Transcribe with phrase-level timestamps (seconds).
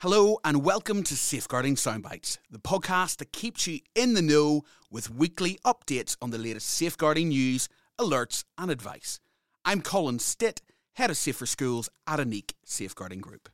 [0.00, 5.10] Hello and welcome to Safeguarding Soundbites, the podcast that keeps you in the know with
[5.10, 7.68] weekly updates on the latest safeguarding news,
[7.98, 9.18] alerts, and advice.
[9.64, 13.48] I'm Colin Stitt, Head of Safer Schools at Ineqe Safeguarding Group.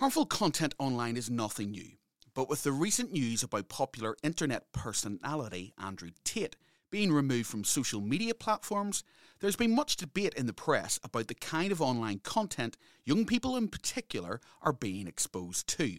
[0.00, 1.90] Harmful content online is nothing new,
[2.34, 6.56] but with the recent news about popular internet personality Andrew Tate
[6.90, 9.04] being removed from social media platforms,
[9.40, 13.56] there's been much debate in the press about the kind of online content young people
[13.56, 15.98] in particular are being exposed to,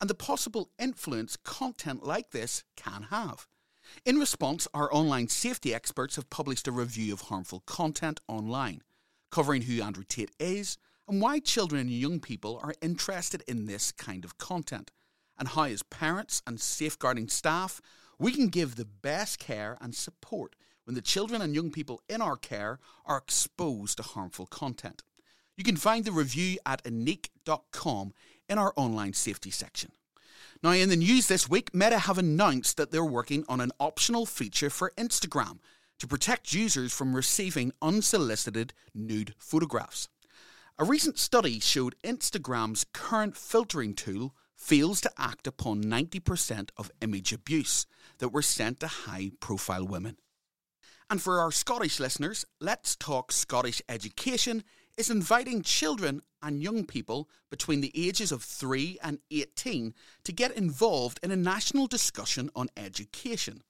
[0.00, 3.46] and the possible influence content like this can have.
[4.04, 8.82] In response, our online safety experts have published a review of harmful content online,
[9.30, 10.78] covering who Andrew Tate is
[11.08, 14.90] and why children and young people are interested in this kind of content,
[15.38, 17.80] and how, as parents and safeguarding staff,
[18.18, 22.20] we can give the best care and support when the children and young people in
[22.20, 25.02] our care are exposed to harmful content.
[25.56, 28.12] You can find the review at ineqe.com
[28.48, 29.92] in our online safety section.
[30.62, 34.26] Now, in the news this week, Meta have announced that they're working on an optional
[34.26, 35.58] feature for Instagram
[35.98, 40.08] to protect users from receiving unsolicited nude photographs.
[40.78, 47.32] A recent study showed Instagram's current filtering tool fails to act upon 90% of image
[47.32, 47.86] abuse
[48.18, 50.16] that were sent to high profile women.
[51.08, 54.64] And for our Scottish listeners, Let's Talk Scottish Education
[54.96, 60.56] is inviting children and young people between the ages of 3 and 18 to get
[60.56, 63.62] involved in a national discussion on education.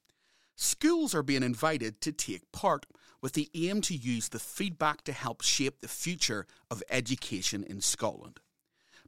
[0.57, 2.87] Schools are being invited to take part
[3.21, 7.81] with the aim to use the feedback to help shape the future of education in
[7.81, 8.41] Scotland.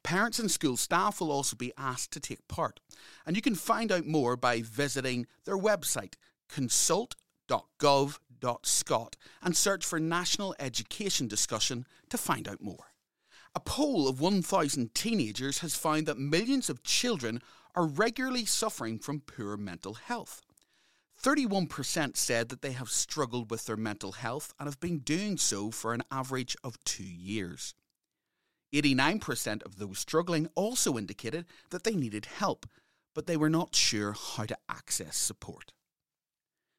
[0.03, 2.81] Parents and school staff will also be asked to take part,
[3.27, 6.15] and you can find out more by visiting their website,
[6.49, 12.87] consult.gov.scot, and search for National Education Discussion to find out more.
[13.55, 17.43] A poll of 1,000 teenagers has found that millions of children
[17.75, 20.43] are regularly suffering from poor mental health.
[21.23, 25.71] 31% said that they have struggled with their mental health and have been doing so
[25.71, 27.75] for an average of two years.
[28.73, 32.67] 89% of those struggling also indicated that they needed help,
[33.15, 35.73] but they were not sure how to access support.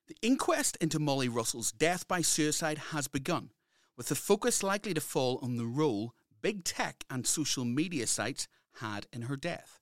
[0.07, 3.51] The inquest into Molly Russell's death by suicide has begun,
[3.97, 8.47] with the focus likely to fall on the role big tech and social media sites
[8.75, 9.79] had in her death.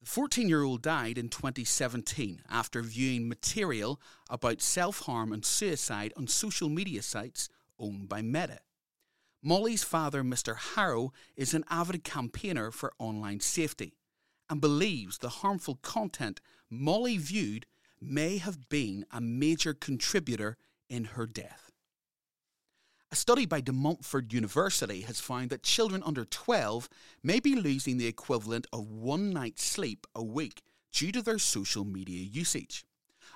[0.00, 6.12] The 14 year old died in 2017 after viewing material about self harm and suicide
[6.16, 7.48] on social media sites
[7.78, 8.60] owned by Meta.
[9.42, 10.56] Molly's father, Mr.
[10.56, 13.94] Harrow, is an avid campaigner for online safety
[14.50, 17.66] and believes the harmful content Molly viewed
[18.00, 20.58] may have been a major contributor
[20.88, 21.70] in her death.
[23.12, 26.88] A study by De Montfort University has found that children under 12
[27.22, 30.62] may be losing the equivalent of one night's sleep a week
[30.92, 32.84] due to their social media usage.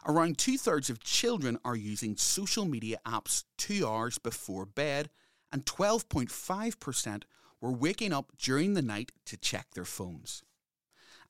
[0.06, 5.09] Around two thirds of children are using social media apps two hours before bed
[5.54, 7.22] and 12.5%
[7.60, 10.42] were waking up during the night to check their phones.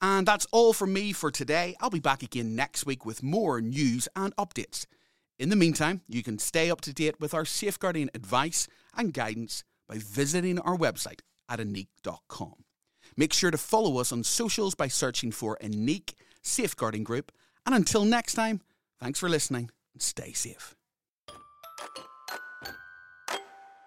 [0.00, 1.76] And that's all from me for today.
[1.78, 4.86] I'll be back again next week with more news and updates.
[5.38, 9.62] In the meantime, you can stay up to date with our safeguarding advice and guidance
[9.86, 12.64] by visiting our website at ineqe.com.
[13.14, 17.30] Make sure to follow us on socials by searching for Ineqe Safeguarding Group.
[17.66, 18.62] And until next time,
[18.98, 20.74] thanks for listening and stay safe.